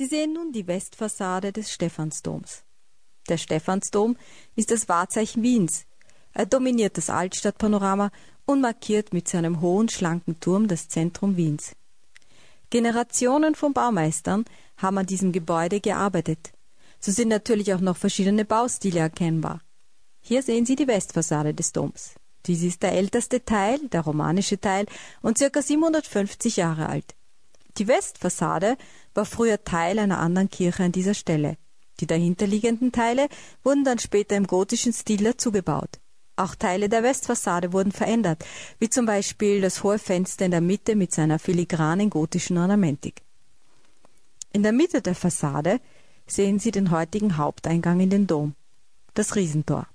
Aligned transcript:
Sie 0.00 0.06
sehen 0.06 0.32
nun 0.32 0.50
die 0.50 0.66
Westfassade 0.66 1.52
des 1.52 1.70
Stephansdoms. 1.70 2.62
Der 3.28 3.36
Stephansdom 3.36 4.16
ist 4.56 4.70
das 4.70 4.88
Wahrzeichen 4.88 5.42
Wiens. 5.42 5.84
Er 6.32 6.46
dominiert 6.46 6.96
das 6.96 7.10
Altstadtpanorama 7.10 8.10
und 8.46 8.62
markiert 8.62 9.12
mit 9.12 9.28
seinem 9.28 9.60
hohen, 9.60 9.90
schlanken 9.90 10.40
Turm 10.40 10.68
das 10.68 10.88
Zentrum 10.88 11.36
Wiens. 11.36 11.76
Generationen 12.70 13.54
von 13.54 13.74
Baumeistern 13.74 14.46
haben 14.78 14.96
an 14.96 15.04
diesem 15.04 15.32
Gebäude 15.32 15.82
gearbeitet. 15.82 16.54
So 16.98 17.12
sind 17.12 17.28
natürlich 17.28 17.74
auch 17.74 17.80
noch 17.80 17.98
verschiedene 17.98 18.46
Baustile 18.46 19.00
erkennbar. 19.00 19.60
Hier 20.22 20.42
sehen 20.42 20.64
Sie 20.64 20.76
die 20.76 20.88
Westfassade 20.88 21.52
des 21.52 21.72
Doms. 21.72 22.14
Dies 22.46 22.62
ist 22.62 22.82
der 22.82 22.92
älteste 22.92 23.44
Teil, 23.44 23.78
der 23.90 24.00
romanische 24.00 24.58
Teil, 24.58 24.86
und 25.20 25.36
circa 25.36 25.60
750 25.60 26.56
Jahre 26.56 26.88
alt. 26.88 27.14
Die 27.80 27.88
Westfassade 27.88 28.76
war 29.14 29.24
früher 29.24 29.64
Teil 29.64 29.98
einer 29.98 30.18
anderen 30.18 30.50
Kirche 30.50 30.84
an 30.84 30.92
dieser 30.92 31.14
Stelle. 31.14 31.56
Die 32.00 32.06
dahinterliegenden 32.06 32.92
Teile 32.92 33.26
wurden 33.64 33.84
dann 33.84 33.98
später 33.98 34.36
im 34.36 34.46
gotischen 34.46 34.92
Stil 34.92 35.24
dazugebaut. 35.24 35.98
Auch 36.36 36.54
Teile 36.54 36.90
der 36.90 37.02
Westfassade 37.02 37.72
wurden 37.72 37.90
verändert, 37.90 38.44
wie 38.80 38.90
zum 38.90 39.06
Beispiel 39.06 39.62
das 39.62 39.82
hohe 39.82 39.98
Fenster 39.98 40.44
in 40.44 40.50
der 40.50 40.60
Mitte 40.60 40.94
mit 40.94 41.12
seiner 41.12 41.38
filigranen 41.38 42.10
gotischen 42.10 42.58
Ornamentik. 42.58 43.22
In 44.52 44.62
der 44.62 44.72
Mitte 44.72 45.00
der 45.00 45.14
Fassade 45.14 45.80
sehen 46.26 46.58
Sie 46.58 46.72
den 46.72 46.90
heutigen 46.90 47.38
Haupteingang 47.38 48.00
in 48.00 48.10
den 48.10 48.26
Dom, 48.26 48.54
das 49.14 49.36
Riesentor. 49.36 49.86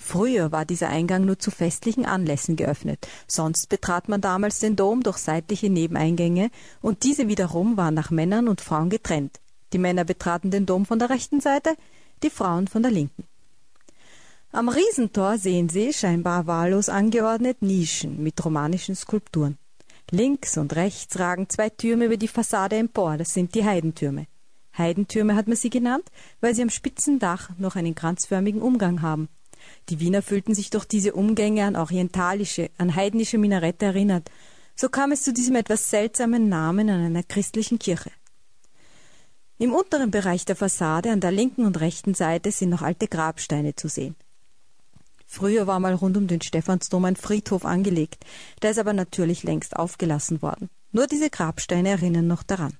Früher 0.00 0.52
war 0.52 0.64
dieser 0.64 0.88
Eingang 0.88 1.24
nur 1.24 1.38
zu 1.38 1.50
festlichen 1.50 2.06
Anlässen 2.06 2.54
geöffnet, 2.54 3.06
sonst 3.26 3.68
betrat 3.68 4.08
man 4.08 4.20
damals 4.20 4.60
den 4.60 4.76
Dom 4.76 5.02
durch 5.02 5.18
seitliche 5.18 5.68
Nebeneingänge, 5.68 6.50
und 6.80 7.02
diese 7.02 7.26
wiederum 7.28 7.76
waren 7.76 7.94
nach 7.94 8.10
Männern 8.10 8.48
und 8.48 8.60
Frauen 8.60 8.90
getrennt. 8.90 9.40
Die 9.72 9.78
Männer 9.78 10.04
betraten 10.04 10.50
den 10.50 10.66
Dom 10.66 10.86
von 10.86 11.00
der 11.00 11.10
rechten 11.10 11.40
Seite, 11.40 11.74
die 12.22 12.30
Frauen 12.30 12.68
von 12.68 12.82
der 12.82 12.92
linken. 12.92 13.24
Am 14.52 14.68
Riesentor 14.68 15.36
sehen 15.36 15.68
Sie, 15.68 15.92
scheinbar 15.92 16.46
wahllos 16.46 16.88
angeordnet, 16.88 17.60
Nischen 17.60 18.22
mit 18.22 18.42
romanischen 18.42 18.94
Skulpturen. 18.94 19.58
Links 20.10 20.56
und 20.56 20.74
rechts 20.74 21.18
ragen 21.18 21.50
zwei 21.50 21.68
Türme 21.68 22.06
über 22.06 22.16
die 22.16 22.28
Fassade 22.28 22.76
empor, 22.76 23.18
das 23.18 23.34
sind 23.34 23.54
die 23.54 23.64
Heidentürme. 23.64 24.26
Heidentürme 24.78 25.34
hat 25.34 25.48
man 25.48 25.56
sie 25.56 25.70
genannt, 25.70 26.04
weil 26.40 26.54
sie 26.54 26.62
am 26.62 26.70
spitzen 26.70 27.18
Dach 27.18 27.50
noch 27.58 27.76
einen 27.76 27.94
kranzförmigen 27.94 28.62
Umgang 28.62 29.02
haben. 29.02 29.28
Die 29.88 30.00
Wiener 30.00 30.22
fühlten 30.22 30.54
sich 30.54 30.70
durch 30.70 30.84
diese 30.84 31.14
Umgänge 31.14 31.64
an 31.64 31.76
orientalische, 31.76 32.70
an 32.78 32.94
heidnische 32.94 33.38
Minarette 33.38 33.86
erinnert. 33.86 34.30
So 34.76 34.88
kam 34.88 35.12
es 35.12 35.22
zu 35.22 35.32
diesem 35.32 35.56
etwas 35.56 35.90
seltsamen 35.90 36.48
Namen 36.48 36.88
an 36.90 37.04
einer 37.04 37.22
christlichen 37.22 37.78
Kirche. 37.78 38.10
Im 39.58 39.74
unteren 39.74 40.12
Bereich 40.12 40.44
der 40.44 40.54
Fassade 40.54 41.10
an 41.10 41.20
der 41.20 41.32
linken 41.32 41.66
und 41.66 41.80
rechten 41.80 42.14
Seite 42.14 42.52
sind 42.52 42.70
noch 42.70 42.82
alte 42.82 43.08
Grabsteine 43.08 43.74
zu 43.74 43.88
sehen. 43.88 44.14
Früher 45.26 45.66
war 45.66 45.80
mal 45.80 45.94
rund 45.94 46.16
um 46.16 46.26
den 46.26 46.40
Stephansdom 46.40 47.04
ein 47.04 47.16
Friedhof 47.16 47.64
angelegt, 47.64 48.24
der 48.62 48.70
ist 48.70 48.78
aber 48.78 48.92
natürlich 48.92 49.42
längst 49.42 49.76
aufgelassen 49.76 50.40
worden. 50.42 50.70
Nur 50.92 51.06
diese 51.06 51.28
Grabsteine 51.28 51.90
erinnern 51.90 52.26
noch 52.28 52.42
daran. 52.42 52.78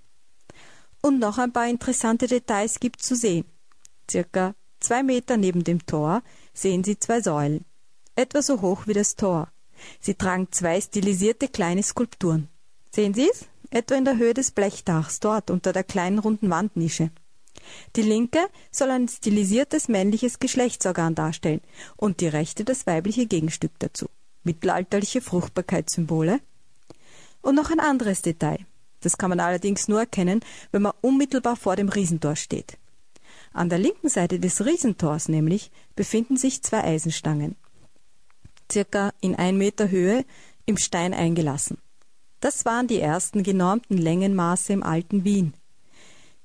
Und 1.02 1.18
noch 1.18 1.36
ein 1.38 1.52
paar 1.52 1.68
interessante 1.68 2.26
Details 2.26 2.80
gibt 2.80 3.02
zu 3.02 3.16
sehen. 3.16 3.44
Circa 4.10 4.54
zwei 4.80 5.02
Meter 5.02 5.36
neben 5.36 5.62
dem 5.64 5.84
Tor 5.84 6.22
sehen 6.60 6.84
Sie 6.84 6.98
zwei 6.98 7.20
Säulen, 7.20 7.64
etwa 8.16 8.42
so 8.42 8.60
hoch 8.60 8.86
wie 8.86 8.92
das 8.94 9.16
Tor. 9.16 9.48
Sie 10.00 10.14
tragen 10.14 10.48
zwei 10.50 10.80
stilisierte 10.80 11.48
kleine 11.48 11.82
Skulpturen. 11.82 12.48
Sehen 12.92 13.14
Sie 13.14 13.28
es? 13.30 13.46
Etwa 13.70 13.94
in 13.96 14.04
der 14.04 14.16
Höhe 14.16 14.34
des 14.34 14.50
Blechdachs, 14.50 15.20
dort 15.20 15.50
unter 15.50 15.72
der 15.72 15.84
kleinen 15.84 16.18
runden 16.18 16.50
Wandnische. 16.50 17.10
Die 17.96 18.02
linke 18.02 18.40
soll 18.70 18.90
ein 18.90 19.08
stilisiertes 19.08 19.88
männliches 19.88 20.38
Geschlechtsorgan 20.38 21.14
darstellen 21.14 21.60
und 21.96 22.20
die 22.20 22.28
rechte 22.28 22.64
das 22.64 22.86
weibliche 22.86 23.26
Gegenstück 23.26 23.72
dazu. 23.78 24.06
Mittelalterliche 24.42 25.20
Fruchtbarkeitssymbole. 25.20 26.40
Und 27.42 27.54
noch 27.54 27.70
ein 27.70 27.80
anderes 27.80 28.22
Detail. 28.22 28.58
Das 29.00 29.18
kann 29.18 29.30
man 29.30 29.40
allerdings 29.40 29.86
nur 29.86 30.00
erkennen, 30.00 30.40
wenn 30.72 30.82
man 30.82 30.92
unmittelbar 31.02 31.56
vor 31.56 31.76
dem 31.76 31.88
Riesentor 31.88 32.36
steht. 32.36 32.78
An 33.52 33.68
der 33.68 33.78
linken 33.78 34.08
Seite 34.08 34.38
des 34.38 34.64
Riesentors 34.64 35.28
nämlich 35.28 35.70
befinden 35.96 36.36
sich 36.36 36.62
zwei 36.62 36.84
Eisenstangen, 36.84 37.56
circa 38.70 39.12
in 39.20 39.34
ein 39.34 39.56
Meter 39.56 39.90
Höhe 39.90 40.24
im 40.66 40.76
Stein 40.76 41.14
eingelassen. 41.14 41.78
Das 42.40 42.64
waren 42.64 42.86
die 42.86 43.00
ersten 43.00 43.42
genormten 43.42 43.98
Längenmaße 43.98 44.72
im 44.72 44.82
alten 44.82 45.24
Wien. 45.24 45.54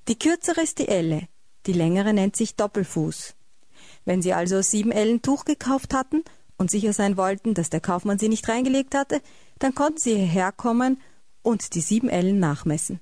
Die 0.08 0.18
kürzere 0.18 0.62
ist 0.62 0.80
die 0.80 0.88
Elle, 0.88 1.28
die 1.66 1.74
längere 1.74 2.14
nennt 2.14 2.36
sich 2.36 2.56
Doppelfuß. 2.56 3.36
Wenn 4.06 4.22
Sie 4.22 4.34
also 4.34 4.62
sieben 4.62 4.92
Ellen 4.92 5.22
Tuch 5.22 5.46
gekauft 5.46 5.94
hatten 5.94 6.24
und 6.58 6.72
sicher 6.72 6.94
sein 6.94 7.16
wollten, 7.16 7.54
dass 7.54 7.70
der 7.70 7.80
Kaufmann 7.80 8.20
sie 8.20 8.30
nicht 8.30 8.48
reingelegt 8.50 8.96
hatte, 8.96 9.22
dann 9.60 9.76
konnten 9.76 10.00
Sie 10.00 10.16
hierher 10.16 10.52
kommen 10.52 11.00
und 11.42 11.76
die 11.76 11.82
sieben 11.82 12.10
Ellen 12.10 12.40
nachmessen. 12.40 13.00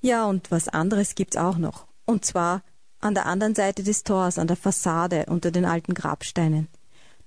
Ja, 0.00 0.26
und 0.26 0.50
was 0.50 0.68
anderes 0.68 1.14
gibt's 1.14 1.36
auch 1.36 1.58
noch. 1.58 1.86
Und 2.06 2.24
zwar 2.24 2.62
an 3.00 3.14
der 3.14 3.26
anderen 3.26 3.54
Seite 3.54 3.82
des 3.82 4.02
Tors, 4.02 4.38
an 4.38 4.46
der 4.46 4.56
Fassade 4.56 5.26
unter 5.28 5.50
den 5.50 5.64
alten 5.64 5.94
Grabsteinen. 5.94 6.68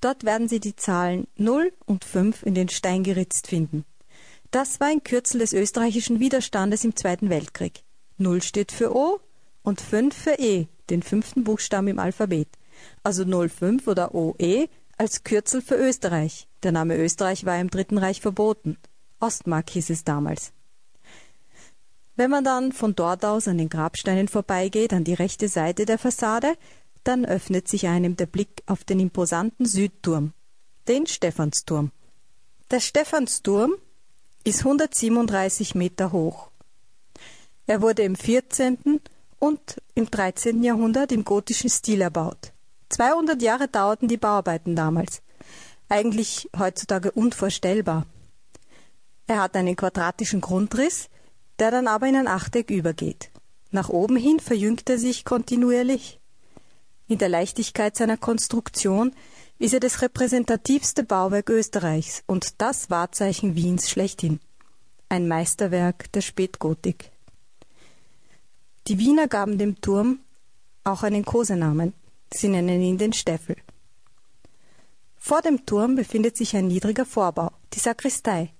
Dort 0.02 0.24
werden 0.24 0.48
Sie 0.48 0.60
die 0.60 0.76
Zahlen 0.76 1.28
0 1.38 1.74
und 1.86 2.06
5 2.06 2.44
in 2.44 2.56
den 2.56 2.70
Stein 2.70 3.04
geritzt 3.04 3.48
finden. 3.48 3.86
Das 4.52 4.80
war 4.80 4.88
ein 4.88 5.04
Kürzel 5.04 5.40
des 5.40 5.54
österreichischen 5.54 6.20
Widerstandes 6.20 6.84
im 6.84 6.96
Zweiten 6.96 7.30
Weltkrieg. 7.30 7.84
0 8.18 8.42
steht 8.42 8.72
für 8.72 8.96
O 8.96 9.20
und 9.64 9.82
5 9.82 10.16
für 10.16 10.40
E, 10.40 10.68
den 10.90 11.04
fünften 11.04 11.44
Buchstaben 11.44 11.88
im 11.88 12.00
Alphabet. 12.00 12.48
Also 13.04 13.26
05 13.26 13.88
oder 13.88 14.16
OE 14.16 14.68
als 14.98 15.24
Kürzel 15.24 15.62
für 15.62 15.76
Österreich. 15.76 16.48
Der 16.64 16.72
Name 16.72 16.96
Österreich 16.98 17.46
war 17.46 17.60
im 17.60 17.70
Dritten 17.70 17.98
Reich 17.98 18.22
verboten. 18.22 18.78
Ostmark 19.20 19.70
hieß 19.72 19.90
es 19.90 20.04
damals. 20.04 20.54
Wenn 22.18 22.32
man 22.32 22.44
dann 22.44 22.72
von 22.72 22.96
dort 22.96 23.24
aus 23.24 23.48
an 23.48 23.60
den 23.60 23.70
Grabsteinen 23.70 24.28
vorbeigeht, 24.28 24.92
an 24.92 25.04
die 25.04 25.14
rechte 25.14 25.48
Seite 25.48 25.86
der 25.86 26.00
Fassade, 26.00 26.56
dann 27.04 27.26
öffnet 27.26 27.68
sich 27.68 27.88
einem 27.88 28.18
der 28.18 28.26
Blick 28.26 28.64
auf 28.66 28.84
den 28.84 29.00
imposanten 29.00 29.68
Südturm, 29.68 30.34
den 30.88 31.06
Stephansturm. 31.06 31.92
Der 32.72 32.80
Stephansturm 32.80 33.76
ist 34.44 34.60
137 34.60 35.76
Meter 35.76 36.12
hoch. 36.12 36.50
Er 37.68 37.84
wurde 37.84 38.02
im 38.02 38.16
14. 38.16 39.00
und 39.38 39.82
im 39.94 40.10
13. 40.10 40.64
Jahrhundert 40.64 41.12
im 41.12 41.24
gotischen 41.24 41.70
Stil 41.70 42.02
erbaut. 42.02 42.52
200 42.90 43.42
Jahre 43.44 43.68
dauerten 43.68 44.08
die 44.08 44.18
Bauarbeiten 44.18 44.76
damals. 44.76 45.22
Eigentlich 45.88 46.50
heutzutage 46.58 47.12
unvorstellbar. 47.12 48.08
Er 49.28 49.40
hat 49.40 49.56
einen 49.56 49.76
quadratischen 49.76 50.42
Grundriss, 50.42 51.10
der 51.60 51.72
dann 51.72 51.88
aber 51.88 52.08
in 52.08 52.16
ein 52.16 52.28
Achteck 52.28 52.70
übergeht. 52.70 53.32
Nach 53.72 53.90
oben 53.90 54.18
hin 54.18 54.40
verjüngt 54.40 54.90
er 54.90 54.98
sich 54.98 55.26
kontinuierlich. 55.26 56.20
In 57.08 57.18
der 57.18 57.30
Leichtigkeit 57.30 57.96
seiner 57.96 58.18
Konstruktion 58.18 59.14
ist 59.60 59.74
er 59.74 59.80
das 59.80 60.02
repräsentativste 60.02 61.04
Bauwerk 61.04 61.50
Österreichs 61.50 62.24
und 62.28 62.62
das 62.62 62.90
Wahrzeichen 62.90 63.56
Wiens 63.56 63.90
schlechthin. 63.90 64.40
Ein 65.10 65.28
Meisterwerk 65.28 66.12
der 66.12 66.22
Spätgotik. 66.22 67.12
Die 68.88 69.00
Wiener 69.00 69.28
gaben 69.28 69.58
dem 69.58 69.82
Turm 69.82 70.20
auch 70.84 71.04
einen 71.04 71.26
Kosenamen. 71.26 71.94
Sie 72.34 72.48
nennen 72.48 72.82
ihn 72.82 72.98
den 72.98 73.14
Steffel. 73.14 73.56
Vor 75.18 75.42
dem 75.42 75.66
Turm 75.66 75.96
befindet 75.96 76.38
sich 76.38 76.56
ein 76.56 76.68
niedriger 76.68 77.06
Vorbau, 77.06 77.52
die 77.74 77.80
Sakristei. 77.80 78.54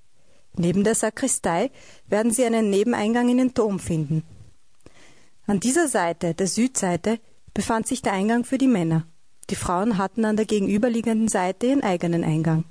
Neben 0.58 0.84
der 0.84 0.96
Sakristei 0.96 1.72
werden 2.08 2.32
Sie 2.32 2.44
einen 2.44 2.70
Nebeneingang 2.70 3.30
in 3.30 3.38
den 3.38 3.54
Dom 3.54 3.80
finden. 3.80 4.24
An 5.46 5.60
dieser 5.60 5.88
Seite, 5.88 6.34
der 6.34 6.48
Südseite, 6.48 7.20
befand 7.54 7.88
sich 7.88 8.02
der 8.02 8.14
Eingang 8.14 8.44
für 8.44 8.58
die 8.58 8.68
Männer. 8.68 9.08
Die 9.50 9.56
Frauen 9.56 9.98
hatten 9.98 10.26
an 10.26 10.36
der 10.36 10.46
gegenüberliegenden 10.46 11.28
Seite 11.28 11.68
ihren 11.68 11.84
eigenen 11.84 12.24
Eingang. 12.24 12.66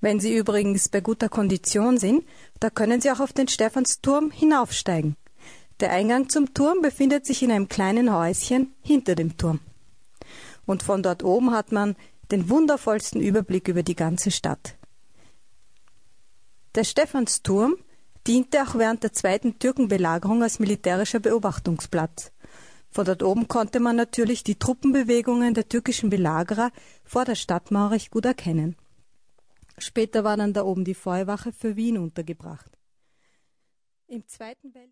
Wenn 0.00 0.18
Sie 0.18 0.36
übrigens 0.36 0.88
bei 0.88 1.00
guter 1.00 1.28
Kondition 1.28 1.96
sind, 1.96 2.24
da 2.58 2.68
können 2.68 3.00
Sie 3.00 3.10
auch 3.10 3.20
auf 3.20 3.32
den 3.32 3.48
Stephansturm 3.48 4.32
hinaufsteigen. 4.32 5.16
Der 5.78 5.92
Eingang 5.92 6.28
zum 6.28 6.52
Turm 6.52 6.82
befindet 6.82 7.24
sich 7.24 7.42
in 7.42 7.52
einem 7.52 7.68
kleinen 7.68 8.12
Häuschen 8.12 8.74
hinter 8.82 9.14
dem 9.14 9.36
Turm. 9.38 9.60
Und 10.66 10.82
von 10.82 11.02
dort 11.02 11.22
oben 11.22 11.52
hat 11.52 11.72
man 11.72 11.96
den 12.32 12.50
wundervollsten 12.50 13.20
Überblick 13.20 13.68
über 13.68 13.82
die 13.82 13.96
ganze 13.96 14.30
Stadt. 14.30 14.76
Der 16.74 16.84
Stephansturm 16.84 17.76
diente 18.26 18.62
auch 18.62 18.74
während 18.76 19.02
der 19.02 19.12
zweiten 19.12 19.58
Türkenbelagerung 19.58 20.42
als 20.42 20.58
militärischer 20.58 21.20
Beobachtungsplatz. 21.20 22.32
Von 22.90 23.04
dort 23.04 23.22
oben 23.22 23.48
konnte 23.48 23.80
man 23.80 23.96
natürlich 23.96 24.42
die 24.42 24.58
Truppenbewegungen 24.58 25.54
der 25.54 25.68
türkischen 25.68 26.10
Belagerer 26.10 26.70
vor 27.04 27.24
der 27.24 27.34
Stadtmauer 27.34 27.92
recht 27.92 28.10
gut 28.10 28.24
erkennen. 28.24 28.76
Später 29.78 30.24
war 30.24 30.36
dann 30.36 30.52
da 30.52 30.62
oben 30.62 30.84
die 30.84 30.94
Feuerwache 30.94 31.52
für 31.52 31.76
Wien 31.76 31.98
untergebracht. 31.98 32.70
Im 34.08 34.26
Zweiten 34.26 34.74
Welt 34.74 34.90